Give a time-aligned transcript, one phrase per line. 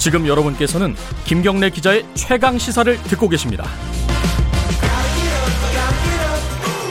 [0.00, 0.94] 지금 여러분께서는
[1.26, 3.64] 김경래 기자의 최강 시사를 듣고 계십니다.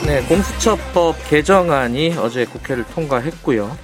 [0.06, 3.76] 네, 공수처법 개정안이 어제 국회를 통과했고요.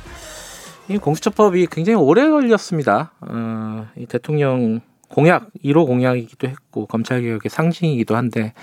[0.89, 3.15] 이 공수처법이 굉장히 오래 걸렸습니다.
[3.21, 8.55] 어, 이 대통령 공약 1호 공약이기도 했고 검찰 개혁의 상징이기도 한데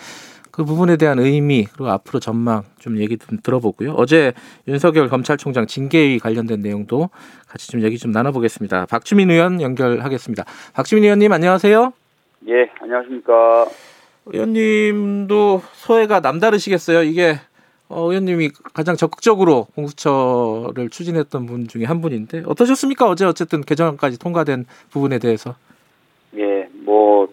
[0.54, 3.94] 그 부분에 대한 의미 그리고 앞으로 전망 좀 얘기 좀 들어보고요.
[3.94, 4.34] 어제
[4.68, 7.10] 윤석열 검찰총장 징계위 관련된 내용도
[7.48, 8.86] 같이 좀 얘기 좀 나눠보겠습니다.
[8.86, 10.44] 박주민 의원 연결하겠습니다.
[10.76, 11.92] 박주민 의원님 안녕하세요.
[12.50, 13.66] 예, 안녕하십니까.
[14.28, 17.02] 의원님도 소회가 남다르시겠어요.
[17.02, 17.38] 이게
[17.90, 23.10] 어, 의원님이 가장 적극적으로 공수처를 추진했던 분 중에 한 분인데 어떠셨습니까?
[23.10, 25.56] 어제 어쨌든 개정안까지 통과된 부분에 대해서.
[26.38, 27.28] 예, 뭐,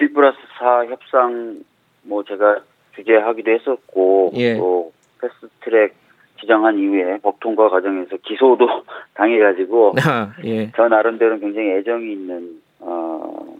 [0.00, 1.62] 1 플러스 4 협상
[2.04, 2.60] 뭐 제가
[2.94, 4.56] 주재하기도 했었고 예.
[4.56, 5.94] 또 패스트트랙
[6.40, 8.66] 지정한 이후에 법 통과 과정에서 기소도
[9.14, 10.70] 당해가지고 아, 예.
[10.76, 13.56] 저 나름대로 굉장히 애정이 있는 어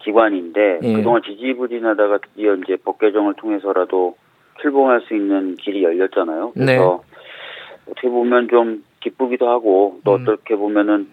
[0.00, 0.92] 기관인데 예.
[0.94, 4.16] 그동안 지지부진하다가 드디어 이제 법 개정을 통해서라도
[4.60, 6.52] 출범할 수 있는 길이 열렸잖아요.
[6.54, 7.02] 그래서
[7.90, 10.24] 어떻게 보면 좀 기쁘기도 하고 또 네.
[10.24, 10.28] 음.
[10.28, 11.08] 어떻게 보면은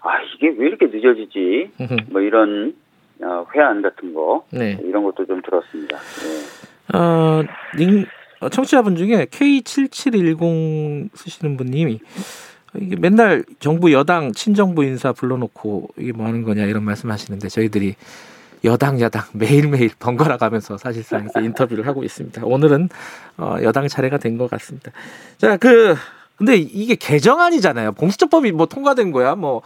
[0.00, 1.70] 아 이게 왜 이렇게 늦어지지?
[2.12, 2.74] 뭐 이런
[3.22, 4.78] 어, 회한 같은 거 네.
[4.82, 5.96] 이런 것도 좀 들었습니다.
[5.96, 6.96] 예.
[6.96, 7.42] 어,
[7.78, 8.06] 님,
[8.40, 12.00] 어, 청취자분 중에 K7710 쓰시는 분님이
[12.76, 17.94] 이게 맨날 정부 여당 친정부 인사 불러놓고 이게 뭐 하는 거냐 이런 말씀하시는데 저희들이
[18.64, 22.42] 여당 야당 매일매일 번갈아 가면서 사실상 인터뷰를 하고 있습니다.
[22.44, 22.88] 오늘은
[23.36, 24.90] 어, 여당 차례가 된 것 같습니다.
[25.38, 25.94] 자, 그
[26.36, 27.92] 근데 이게 개정안이잖아요.
[27.92, 29.34] 공수처법이 뭐 통과된 거야.
[29.36, 29.62] 뭐 어,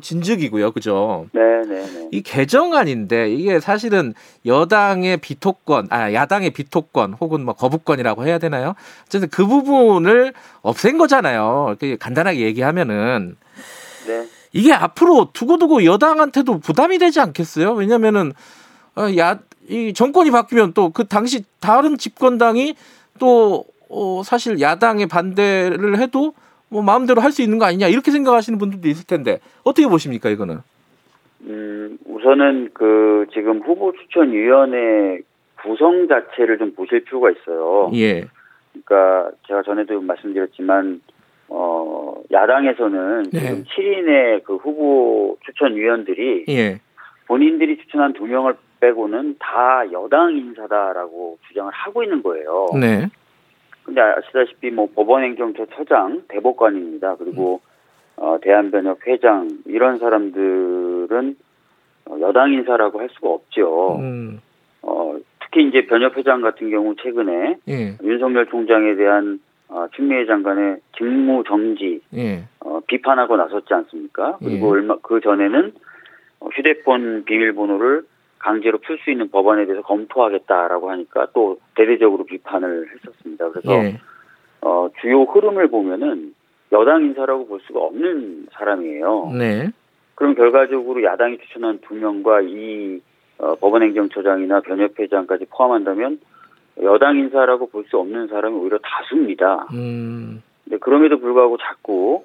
[0.00, 0.72] 진즉이고요.
[0.72, 1.26] 그죠?
[1.32, 2.08] 네, 네, 네.
[2.10, 4.14] 이 개정안인데 이게 사실은
[4.46, 8.74] 여당의 비토권, 아 야당의 비토권 혹은 뭐 거부권이라고 해야 되나요?
[9.06, 11.66] 어쨌든 그 부분을 없앤 거잖아요.
[11.68, 13.36] 이렇게 간단하게 얘기하면은
[14.06, 14.26] 네.
[14.52, 17.72] 이게 앞으로 두고두고 여당한테도 부담이 되지 않겠어요?
[17.72, 18.32] 왜냐면은
[18.96, 22.74] 어, 야, 이 정권이 바뀌면 또 그 당시 다른 집권당이
[23.18, 26.34] 또 어, 사실 야당의 반대를 해도
[26.68, 30.58] 뭐 마음대로 할 수 있는 거 아니냐 이렇게 생각하시는 분들도 있을 텐데 어떻게 보십니까 이거는?
[31.46, 35.20] 음, 우선은 그 지금 후보 추천 위원회
[35.62, 37.90] 구성 자체를 좀 보실 필요가 있어요.
[37.94, 38.24] 예,
[38.72, 41.00] 그러니까 제가 전에도 말씀드렸지만
[41.48, 43.40] 어 야당에서는 네.
[43.40, 46.80] 지금 7인의 그 후보 추천 위원들이 예,
[47.26, 52.68] 본인들이 추천한 두 명을 빼고는 다 여당 인사다라고 주장을 하고 있는 거예요.
[52.78, 53.08] 네,
[53.84, 57.16] 근데 아시다시피 뭐 법원행정처처장, 대법관입니다.
[57.16, 57.60] 그리고
[58.16, 61.36] 어, 대한변협 회장 이런 사람들은
[62.06, 63.98] 어, 여당 인사라고 할 수가 없죠.
[63.98, 64.40] 음,
[64.82, 70.78] 어, 특히 이제 변협 회장 같은 경우 최근에 예, 윤석열 총장에 대한 어, 추미애 장관의
[70.96, 74.38] 직무 정지 예, 어, 비판하고 나섰지 않습니까?
[74.38, 74.70] 그리고 예.
[74.70, 75.72] 얼마 그 전에는
[76.40, 78.04] 어, 휴대폰 비밀번호를
[78.44, 83.48] 강제로 풀 수 있는 법안에 대해서 검토하겠다라고 하니까 또 대대적으로 비판을 했었습니다.
[83.50, 83.98] 그래서 예,
[84.60, 86.34] 어, 주요 흐름을 보면은
[86.72, 89.32] 여당 인사라고 볼 수가 없는 사람이에요.
[89.38, 89.70] 네,
[90.14, 93.00] 그럼 결과적으로 야당이 추천한 두 명과 이
[93.38, 96.20] 어, 법원행정처장이나 변협회장까지 포함한다면
[96.82, 99.68] 여당 인사라고 볼 수 없는 사람이 오히려 다수입니다.
[99.72, 102.24] 음, 근데 그럼에도 불구하고 자꾸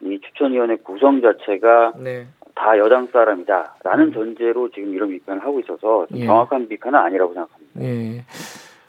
[0.00, 2.26] 이 추천위원회 구성 자체가 네,
[2.58, 6.26] 다 여당 사람이다라는 전제로 지금 이런 비판을 하고 있어서 좀 예.
[6.26, 7.80] 정확한 비판은 아니라고 생각합니다.
[7.80, 8.24] 예.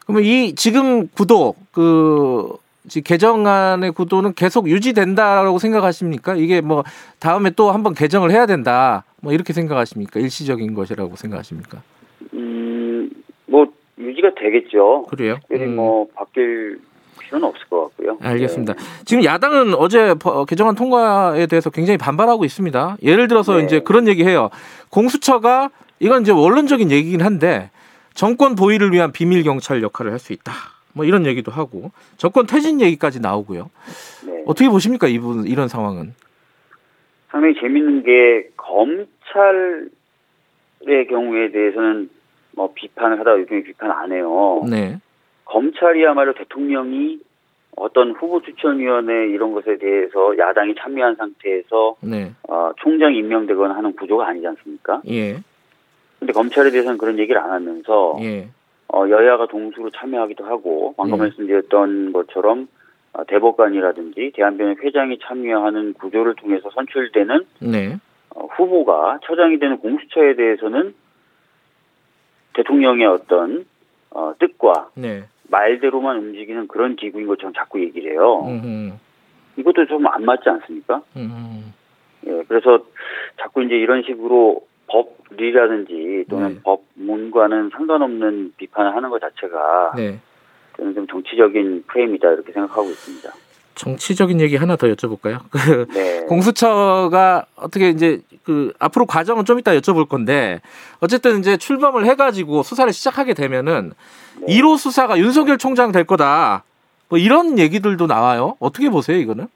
[0.04, 2.56] 그러면 이 지금 구도 그
[3.04, 6.34] 개정안의 구도는 계속 유지된다라고 생각하십니까?
[6.34, 6.82] 이게 뭐
[7.20, 9.04] 다음에 또 한번 개정을 해야 된다.
[9.22, 10.18] 뭐 이렇게 생각하십니까?
[10.18, 11.80] 일시적인 것이라고 생각하십니까?
[12.34, 13.08] 음,
[13.46, 13.66] 뭐
[13.98, 15.06] 유지가 되겠죠.
[15.08, 15.36] 그래요?
[15.52, 15.76] 음.
[15.76, 16.80] 뭐 바뀔
[17.30, 18.18] 필요는 없을 것 같고요.
[18.20, 18.74] 알겠습니다.
[19.04, 22.96] 지금 야당은 어제 버- 개정안 통과에 대해서 굉장히 반발하고 있습니다.
[23.02, 23.64] 예를 들어서 네.
[23.64, 24.50] 이제 그런 얘기해요.
[24.90, 25.70] 공수처가
[26.00, 27.70] 이건 이제 원론적인 얘기긴 한데
[28.14, 30.52] 정권 보위를 위한 비밀 경찰 역할을 할 수 있다.
[30.92, 33.70] 뭐 이런 얘기도 하고 정권 퇴진 얘기까지 나오고요.
[34.26, 34.42] 네.
[34.46, 36.14] 어떻게 보십니까 이분 이런 상황은?
[37.30, 39.88] 상당히 재밌는 게 검찰의
[41.08, 42.10] 경우에 대해서는
[42.56, 44.64] 뭐 비판을 하다가 요즘에 비판 안 해요.
[44.68, 44.98] 네,
[45.50, 47.18] 검찰이야말로 대통령이
[47.76, 54.28] 어떤 후보 추천위원회 이런 것에 대해서 야당이 참여한 상태에서 네, 어, 총장이 임명되거나 하는 구조가
[54.28, 55.02] 아니지 않습니까?
[55.08, 55.38] 예,
[56.18, 58.48] 근데 검찰에 대해서는 그런 얘기를 안 하면서 예,
[58.92, 61.22] 어, 여야가 동수로 참여하기도 하고 방금 예.
[61.22, 62.68] 말씀드렸던 것처럼
[63.12, 67.96] 어, 대법관이라든지 대한변협 회장이 참여하는 구조를 통해서 선출되는 네,
[68.34, 70.94] 어, 후보가 처장이 되는 공수처에 대해서는
[72.52, 73.64] 대통령의 어떤
[74.10, 78.44] 어, 뜻과 네, 말대로만 움직이는 그런 기구인 것처럼 자꾸 얘기를 해요.
[78.46, 78.98] 음,
[79.56, 81.02] 이것도 좀 안 맞지 않습니까?
[81.16, 81.72] 음,
[82.26, 82.84] 예, 그래서
[83.40, 86.60] 자꾸 이제 이런 식으로 법리라든지 또는 네.
[86.64, 90.18] 법문과는 상관없는 비판을 하는 것 자체가 네.
[90.76, 93.30] 저는 좀 정치적인 프레임이다 이렇게 생각하고 있습니다.
[93.74, 95.40] 정치적인 얘기 하나 더 여쭤볼까요?
[95.50, 96.24] 그 네.
[96.26, 100.60] 공수처가 어떻게 이제 그 앞으로 과정은 좀 이따 여쭤볼 건데
[101.00, 103.92] 어쨌든 이제 출범을 해가지고 수사를 시작하게 되면은
[104.40, 104.46] 네.
[104.46, 106.64] 1호 수사가 윤석열 총장 될 거다.
[107.08, 108.56] 뭐 이런 얘기들도 나와요.
[108.60, 109.48] 어떻게 보세요, 이거는?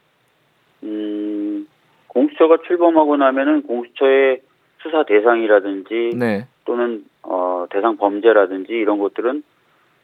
[0.82, 1.66] 음,
[2.08, 4.40] 공수처가 출범하고 나면은 공수처의
[4.82, 9.42] 수사 대상이라든지 네, 또는 어, 대상 범죄라든지 이런 것들은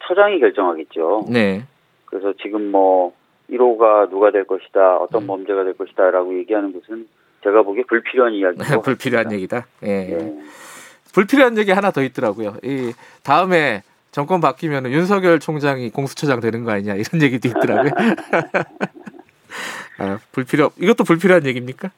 [0.07, 1.27] 처장이 결정하겠죠.
[1.31, 1.65] 네,
[2.07, 3.13] 그래서 지금 뭐
[3.51, 5.27] 1호가 누가 될 것이다, 어떤 음.
[5.27, 7.07] 범죄가 될 것이다라고 얘기하는 것은
[7.43, 9.67] 제가 보기에 불필요한 이야기고 불필요한 얘기다.
[9.85, 10.13] 예.
[10.13, 10.35] 예.
[11.13, 12.57] 불필요한 얘기 하나 더 있더라고요.
[12.63, 12.93] 이
[13.23, 13.83] 다음에
[14.13, 17.93] 정권 바뀌면 윤석열 총장이 공수처장 되는 거 아니냐 이런 얘기도 있더라고요.
[19.99, 21.91] 아, 불필요 이것도 불필요한 얘기입니까?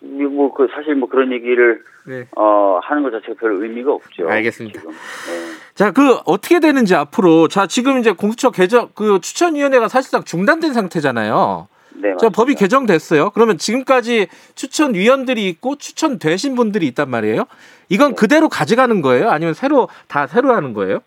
[0.00, 2.26] 뭐 그 사실 뭐 그런 얘기를 네.
[2.34, 4.28] 어, 하는 것 자체가 별 의미가 없죠.
[4.28, 4.80] 알겠습니다.
[4.80, 4.92] 지금.
[4.92, 5.74] 예.
[5.74, 11.68] 자, 그 어떻게 되는지 앞으로 자 지금 이제 공수처 개정 그 추천위원회가 사실상 중단된 상태잖아요.
[11.98, 12.54] 네, 자, 법이.
[12.54, 13.30] 개정됐어요.
[13.30, 17.44] 그러면 지금까지 추천위원들이 있고 추천되신 분들이 있단 말이에요.
[17.88, 19.30] 이건 그대로 가져가는 거예요?
[19.30, 21.00] 아니면 새로 다 새로 하는 거예요?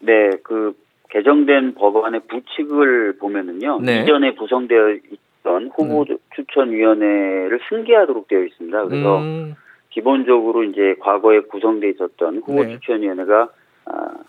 [0.00, 0.74] 네, 그
[1.10, 3.80] 개정된 법안의 부칙을 보면은요.
[3.80, 4.02] 네.
[4.02, 4.96] 이전에 구성되어
[5.40, 6.04] 있던 후보
[6.34, 8.84] 추천위원회를 승계하도록 되어 있습니다.
[8.84, 9.54] 그래서 음,
[9.90, 12.78] 기본적으로 이제 과거에 구성돼 있었던 후보 네.
[12.78, 13.48] 추천위원회가 아,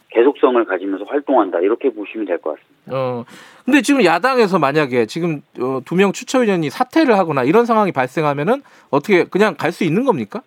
[0.09, 2.91] 계속성을 가지면서 활동한다 이렇게 보시면 될 것 같습니다.
[2.91, 3.25] 어.
[3.65, 9.55] 근데 지금 야당에서 만약에 지금 어, 두명 추천위원이 사퇴를 하거나 이런 상황이 발생하면은 어떻게 그냥
[9.57, 10.41] 갈 수 있는 겁니까?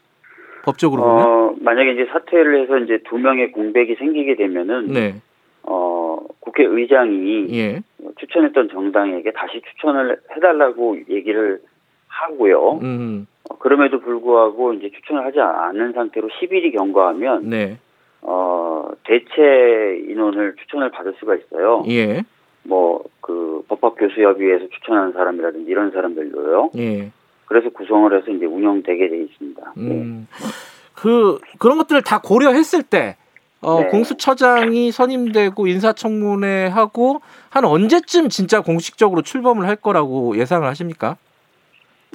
[0.65, 1.27] 법적으로 보면?
[1.27, 5.15] 어, 만약에 이제 사퇴를 해서 이제 두 명의 공백이 생기게 되면은 네.
[5.63, 7.83] 어, 국회의장이 예.
[8.19, 11.61] 추천했던 정당에게 다시 추천을 해달라고 얘기를
[12.09, 12.79] 하고요.
[12.83, 13.27] 음.
[13.49, 17.79] 어, 그럼에도 불구하고 이제 추천을 하지 않는 상태로 10일이 경과하면 네.
[18.23, 21.85] 어, 대체 인원을 추천을 받을 수가 있어요.
[21.89, 22.23] 예.
[22.63, 26.71] 뭐 그 법학교수협의회에서 추천하는 사람이라든지 이런 사람들로요.
[26.77, 27.13] 예.
[27.47, 29.73] 그래서 구성을 해서 이제 운영되게 돼 있습니다.
[29.77, 29.91] 네.
[29.91, 30.27] 음.
[30.95, 33.17] 그 그런 것들을 다 고려했을 때
[33.63, 33.89] 어, 네.
[33.89, 37.21] 공수처장이 선임되고 인사청문회 하고
[37.51, 41.17] 한 언제쯤 진짜 공식적으로 출범을 할 거라고 예상을 하십니까?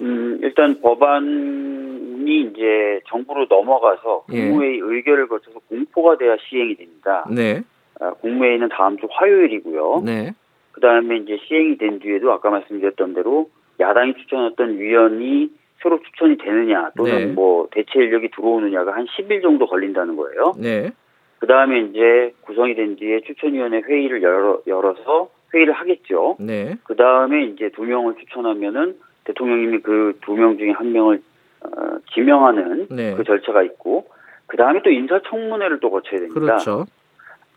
[0.02, 4.48] 음, 일단 법안 이 이제 정부로 넘어가서 예.
[4.48, 7.26] 국무회의 의결을 거쳐서 공포가 돼야 시행이 됩니다.
[7.32, 7.62] 네.
[8.00, 10.02] 아, 국무회의는 다음 주 화요일이고요.
[10.06, 10.32] 네.
[10.72, 13.50] 그 다음에 이제 시행이 된 뒤에도 아까 말씀드렸던 대로
[13.80, 15.50] 야당이 추천했던 위원이
[15.82, 17.26] 새로 추천이 되느냐 또는 네.
[17.28, 20.54] 뭐 대체 인력이 들어오느냐가 한 10일 정도 걸린다는 거예요.
[20.60, 20.92] 네.
[21.40, 26.38] 그 다음에 이제 구성이 된 뒤에 추천위원회 회의를 열어, 열어서 회의를 하겠죠.
[26.40, 26.76] 네.
[26.84, 28.96] 그 다음에 이제 두 명을 추천하면은
[29.26, 31.22] 대통령님이 그 두 명 중에 한 명을
[31.66, 33.16] 어, 지명하는 네.
[33.16, 34.08] 그 절차가 있고
[34.48, 36.40] 그 다음에 또 인사청문회를 또 거쳐야 됩니다.
[36.40, 36.86] 그렇죠.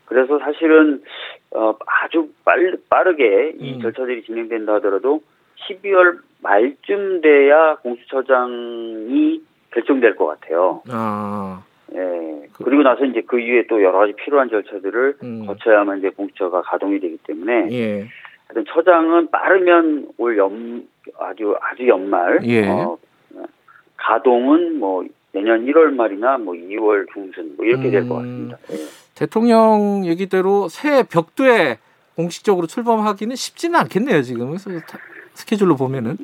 [0.05, 1.03] 그래서 사실은
[1.51, 3.81] 어, 아주 빨, 빠르게 이 음.
[3.81, 5.21] 절차들이 진행된다 하더라도
[5.67, 9.41] 12월 말쯤 돼야 공수처장이
[9.71, 10.81] 결정될 것 같아요.
[10.89, 11.63] 아.
[11.93, 12.47] 예.
[12.53, 15.45] 그리고 나서 이제 그 이후에 또 여러 가지 필요한 절차들을 음.
[15.45, 18.07] 거쳐야만 이제 공수처가 가동이 되기 때문에 예.
[18.47, 20.87] 하여튼 처장은 빠르면 올 연,
[21.19, 22.39] 아주, 아주 연말.
[22.43, 22.67] 예.
[22.67, 22.97] 어,
[24.09, 28.49] 가동은 뭐 내년 1월 말이나 뭐 2월 중순 뭐 이렇게 될것 음.
[28.49, 28.57] 같습니다.
[28.71, 28.75] 예.
[29.13, 31.77] 대통령 얘기대로 새 벽두에
[32.15, 34.55] 공식적으로 출범하기는 쉽지는 않겠네요, 지금.
[35.33, 36.17] 스케줄로 보면은.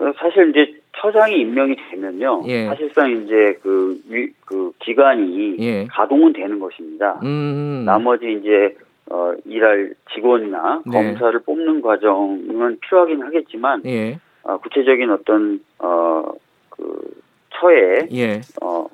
[0.00, 2.42] 어, 사실 이제 처장이 임명이 되면요.
[2.48, 2.66] 예.
[2.66, 5.86] 사실상 이제 그, 위, 그 기관이 예.
[5.86, 7.20] 가동은 되는 것입니다.
[7.22, 7.84] 음.
[7.86, 8.76] 나머지 이제
[9.10, 10.92] 어, 일할 직원이나 네.
[10.92, 14.18] 검사를 뽑는 과정은 필요하긴 하겠지만 예.
[14.42, 16.32] 어, 구체적인 어떤 어,
[16.70, 17.18] 그
[17.60, 18.40] 처에 예.
[18.62, 18.86] 어,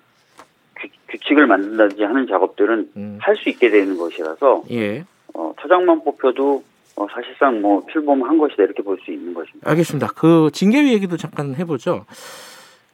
[0.76, 3.18] 규, 규칙을 만든다든지 하는 작업들은 음.
[3.20, 5.04] 할수 있게 되는 것이라서 예.
[5.34, 6.62] 어, 처장만 뽑혀도
[6.96, 9.68] 어, 사실상 뭐 출범한 것이다 이렇게 볼 수 있는 것입니다.
[9.70, 10.08] 알겠습니다.
[10.14, 12.04] 그 징계위 얘기도 잠깐 해보죠.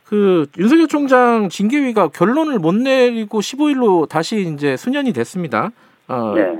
[0.04, 5.70] 그 윤석열 총장 징계위가 결론을 못 내리고 15일로 다시 이제 수년이 됐습니다.
[6.08, 6.58] 어, 네.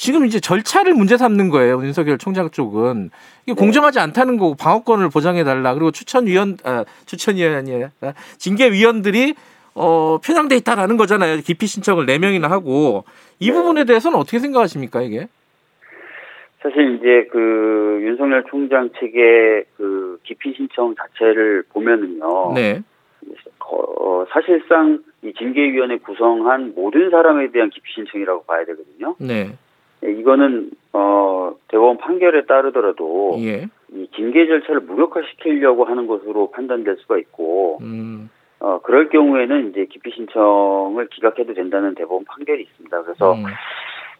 [0.00, 1.74] 지금 이제 절차를 문제 삼는 거예요.
[1.84, 3.10] 윤석열 총장 쪽은
[3.42, 3.54] 이게 네.
[3.54, 5.74] 공정하지 않다는 거고 방어권을 보장해 달라.
[5.74, 7.90] 그리고 추천위원 아, 추천위원이 아니라
[8.38, 9.34] 징계위원들이
[9.74, 11.42] 어, 편향돼 있다라는 거잖아요.
[11.44, 13.04] 기피 신청을 네 명이나 하고
[13.40, 13.52] 이 네.
[13.52, 15.28] 부분에 대해서는 어떻게 생각하십니까 이게?
[16.62, 22.54] 사실 이제 그 윤석열 총장 측의 그 기피 신청 자체를 보면은요.
[22.54, 22.80] 네.
[23.58, 29.14] 어, 사실상 이 징계위원회 구성한 모든 사람에 대한 기피 신청이라고 봐야 되거든요.
[29.18, 29.52] 네.
[30.02, 33.68] 네, 이거는 어 대법원 판결에 따르더라도 예.
[33.92, 38.30] 이 징계 절차를 무력화시키려고 하는 것으로 판단될 수가 있고 음.
[38.60, 43.02] 어 그럴 경우에는 이제 기피 신청을 기각해도 된다는 대법원 판결이 있습니다.
[43.02, 43.44] 그래서 음.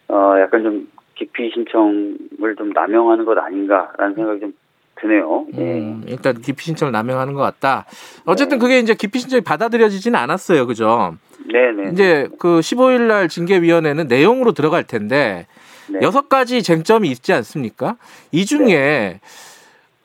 [0.09, 4.53] 어 약간 좀 기피 신청을 좀 남용하는 것 아닌가라는 생각이 좀
[5.01, 5.47] 드네요.
[5.55, 5.81] 예.
[5.81, 7.87] 음, 일단 기피 신청을 남용하는 것 같다.
[8.27, 10.67] 어쨌든 그게 이제 기피 신청이 받아들여지지는 않았어요.
[10.67, 11.15] 그죠?
[11.51, 11.91] 네네.
[11.93, 15.60] 이제 그 15일 날 징계위원회는 내용으로 들어갈 텐데 네.
[16.03, 17.97] 여섯 가지 쟁점이 있지 않습니까?
[18.33, 19.21] 이 중에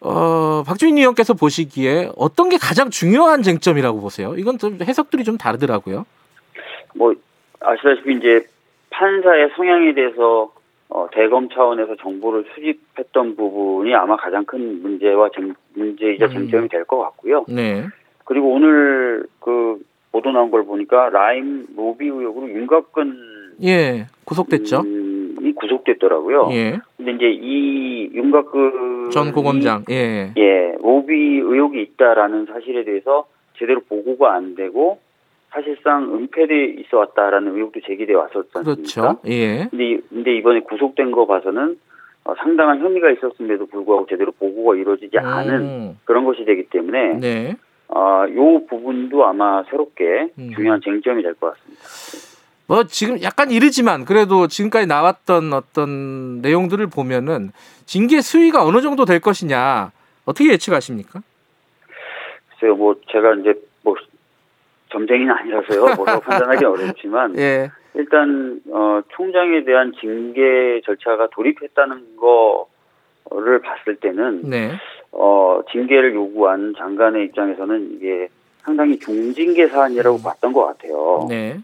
[0.01, 4.35] 어, 박주인 의원께서 보시기에 어떤 게 가장 중요한 쟁점이라고 보세요?
[4.37, 6.05] 이건 좀 해석들이 좀 다르더라고요.
[6.95, 7.13] 뭐
[7.59, 8.45] 아시다시피 이제
[8.91, 10.53] 판사의 성향에 대해서
[10.89, 16.31] 어, 대검 차원에서 정보를 수집했던 부분이 아마 가장 큰 문제와 쟁, 문제이자 음.
[16.31, 17.45] 쟁점이 될 것 같고요.
[17.49, 17.85] 네.
[18.25, 19.79] 그리고 오늘 그
[20.11, 24.07] 보도 나온 걸 보니까 라임 로비 의혹으로 윤곽근 예.
[24.25, 24.81] 구속됐죠.
[24.81, 24.94] 음,
[25.45, 26.49] 이 구속됐더라고요.
[26.51, 26.79] 예.
[26.97, 29.85] 근데 이제 이 윤곽근 전 고검장.
[29.91, 30.33] 예.
[30.37, 34.99] 예 로비 의혹이 있다라는 사실에 대해서 제대로 보고가 안 되고
[35.51, 38.63] 사실상 은폐돼 있어 왔다라는 의혹도 제기돼 왔었지 않습니까?
[38.75, 39.19] 그렇죠.
[39.27, 39.67] 예.
[39.69, 41.77] 근데, 이- 근데 이번에 구속된 거 봐서는
[42.25, 47.55] 어, 상당한 혐의가 있었음에도 불구하고 제대로 보고가 이루어지지 않은 음, 그런 것이 되기 때문에 네.
[47.87, 50.49] 어, 요 부분도 아마 새롭게 음.
[50.55, 51.83] 중요한 쟁점이 될 것 같습니다.
[52.67, 57.51] 뭐 지금 약간 이르지만 그래도 지금까지 나왔던 어떤 내용들을 보면은
[57.85, 59.91] 징계 수위가 어느 정도 될 것이냐
[60.25, 61.21] 어떻게 예측하십니까?
[62.49, 63.53] 글쎄요, 뭐 제가 이제
[63.83, 63.95] 뭐
[64.91, 67.69] 점쟁이는 아니라서요, 뭐라고 판단하기 어렵지만 예.
[67.93, 74.71] 일단 어, 총장에 대한 징계 절차가 돌입했다는 거를 봤을 때는 네.
[75.11, 78.27] 어, 징계를 요구한 장관의 입장에서는 이게
[78.63, 81.21] 상당히 중징계 사안이라고 봤던 것 같아요.
[81.21, 81.27] 음.
[81.29, 81.59] 네.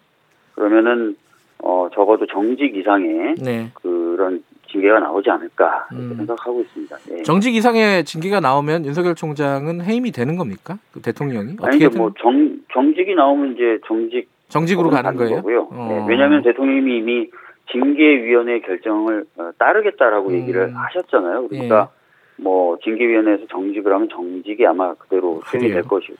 [0.62, 1.15] 그러면은
[1.63, 3.72] 어, 적어도 정직 이상의 네.
[3.74, 6.15] 그런 징계가 나오지 않을까 이렇게 음.
[6.18, 6.98] 생각하고 있습니다.
[7.12, 7.24] 예.
[7.24, 10.77] 정직 이상의 징계가 나오면 윤석열 총장은 해임이 되는 겁니까?
[10.94, 15.68] 그 대통령이 어떻게든 뭐정 정직이 나오면 이제 정직 정직으로 가는 거예요.
[15.72, 15.88] 어.
[15.89, 17.30] 네, 왜냐하면 대통령님이 이미
[17.72, 20.34] 징계위원회 결정을 어, 따르겠다라고 음.
[20.36, 20.41] 예.
[20.41, 21.48] 얘기를 하셨잖아요.
[21.48, 21.89] 그러니까
[22.38, 25.72] 뭐 징계위원회에서 정직을 하면 정직이 아마 그대로 수행이.
[25.72, 26.15] 될 것일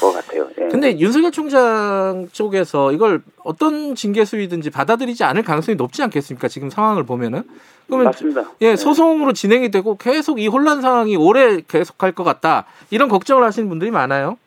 [0.00, 0.48] 것 같아요.
[0.58, 0.68] 예.
[0.68, 6.48] 근데 윤석열 총장 쪽에서 이걸 어떤 징계 수위든지 받아들이지 않을 가능성이 높지 않겠습니까?
[6.48, 7.42] 지금 상황을 보면은
[7.86, 8.42] 그러면 맞습니다.
[8.60, 8.76] 예, 네.
[8.76, 12.66] 소송으로 진행이 되고 계속 이 혼란 상황이 오래 계속할 것 같다.
[12.90, 14.38] 이런 걱정을 하시는 분들이 많아요.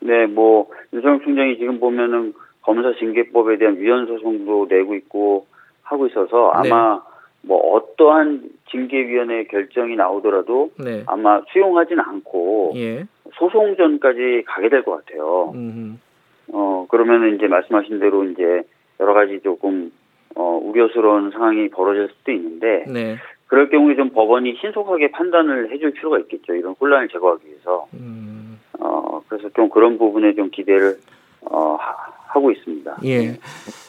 [0.00, 5.46] 네, 뭐 윤석열 총장이 지금 보면은 검사 징계법에 대한 위헌 소송도 내고 있고
[5.82, 6.70] 하고 있어서 네.
[6.70, 7.00] 아마
[7.46, 11.02] 뭐 어떠한 징계위원회 결정이 나오더라도 네.
[11.06, 13.04] 아마 수용하진 않고 예.
[13.34, 15.52] 소송전까지 가게 될 것 같아요.
[15.54, 16.00] 음.
[16.52, 18.62] 어 그러면은 이제 말씀하신 대로 이제
[19.00, 19.90] 여러 가지 조금
[20.36, 23.16] 어 우려스러운 상황이 벌어질 수도 있는데 네.
[23.46, 26.54] 그럴 경우에 좀 법원이 신속하게 판단을 해줄 필요가 있겠죠.
[26.54, 27.86] 이런 혼란을 제거하기 위해서.
[27.94, 28.58] 음.
[28.80, 30.96] 어 그래서 좀 그런 부분에 좀 기대를
[31.42, 32.96] 어 하- 하고 있습니다.
[33.04, 33.38] 예.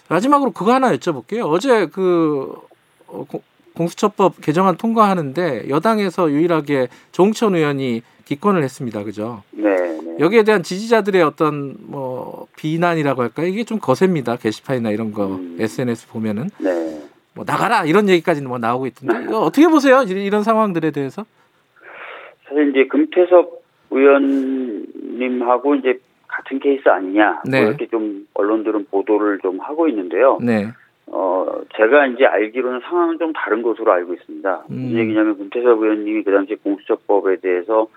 [0.10, 1.46] 마지막으로 그거 하나 여쭤볼게요.
[1.50, 2.75] 어제 그 어,
[3.24, 3.42] 공-
[3.76, 9.04] 공수처법 개정안 통과하는데 여당에서 유일하게 조홍천 의원이 기권을 했습니다.
[9.04, 9.44] 그죠?
[9.52, 10.18] 네, 네.
[10.20, 13.48] 여기에 대한 지지자들의 어떤 뭐 비난이라고 할까요?
[13.48, 14.38] 이게 좀 거셉니다.
[14.38, 15.58] 게시판이나 이런 거 음.
[15.60, 17.02] SNS 보면은 네.
[17.34, 20.04] 뭐 나가라 이런 얘기까지는 뭐 나오고 있던데 이거 어떻게 보세요?
[20.04, 21.26] 이- 이런 상황들에 대해서?
[22.48, 27.62] 사실 이제 금태섭 의원님하고 이제 같은 케이스 아니냐 네.
[27.62, 30.38] 뭐 이렇게 좀 언론들은 보도를 좀 하고 있는데요.
[30.42, 30.72] 네.
[31.08, 34.66] 어 제가 이제 알기로는 상황은 좀 다른 것으로 알고 있습니다.
[34.72, 34.76] 음.
[34.76, 37.88] 무슨 얘기냐면 금태섭 의원님이 그 당시 공수처법에 대해서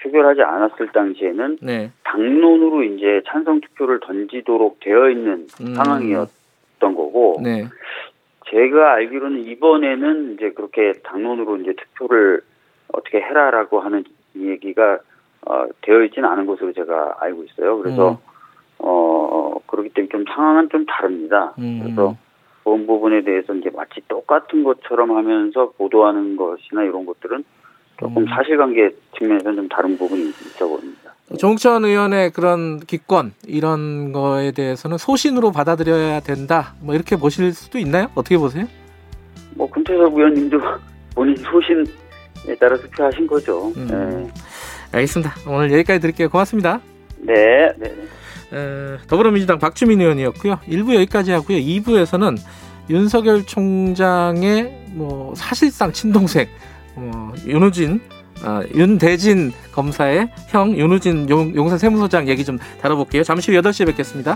[0.00, 1.90] 표결하지 않았을 당시에는 네.
[2.04, 5.74] 당론으로 이제 찬성 투표를 던지도록 되어 있는 음.
[5.74, 7.64] 상황이었던 거고 네.
[8.50, 12.40] 제가 알기로는 이번에는 이제 그렇게 당론으로 이제 투표를
[12.92, 14.04] 어떻게 해라라고 하는
[14.36, 14.98] 얘기가
[15.46, 17.78] 어, 되어 있지는 않은 것으로 제가 알고 있어요.
[17.78, 18.16] 그래서 음.
[18.78, 21.54] 어 그렇기 때문에 좀 상황은 좀 다릅니다.
[21.58, 21.80] 음.
[21.82, 22.16] 그래서
[22.64, 27.44] 그런 부분에 대해서 이제 마치 똑같은 것처럼 하면서 보도하는 것이나 이런 것들은
[28.00, 28.26] 조금 음.
[28.26, 31.14] 사실관계 측면에서는 좀 다른 부분이 있어 보입니다.
[31.38, 36.74] 정천 의원의 그런 기권 이런 거에 대해서는 소신으로 받아들여야 된다.
[36.82, 38.08] 뭐 이렇게 보실 수도 있나요?
[38.14, 38.66] 어떻게 보세요?
[39.54, 40.58] 뭐 금태섭 의원님도
[41.14, 43.72] 본인 소신에 따라 투표하신 거죠.
[43.76, 44.28] 음.
[44.92, 45.32] 알겠습니다.
[45.48, 46.28] 오늘 여기까지 드릴게요.
[46.28, 46.80] 고맙습니다.
[47.18, 47.34] 네,
[47.78, 48.23] 네, 네.
[48.54, 50.60] 에, 더불어민주당 박주민 의원이었고요.
[50.68, 51.58] 1부 여기까지 하고요.
[51.58, 52.38] 2부에서는
[52.90, 56.46] 윤석열 총장의 뭐 사실상 친동생
[56.96, 58.00] 어, 윤우진
[58.42, 63.22] 아, 윤대진 검사의 형 윤우진 용, 용산 세무서장 얘기 좀 다뤄볼게요.
[63.24, 64.34] 잠시 후 8시에 뵙겠습니다.